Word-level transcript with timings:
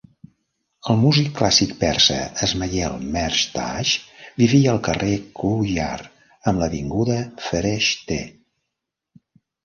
El 0.91 0.95
músic 0.99 1.27
clàssic 1.39 1.73
persa 1.81 2.15
Esmaiel 2.45 2.95
Mehrtash 3.15 3.91
vivia 4.43 4.71
al 4.71 4.81
carrer 4.87 5.11
Koohyar 5.41 5.97
amb 6.53 6.63
l'avinguda 6.63 7.19
Fereshteh. 7.49 8.25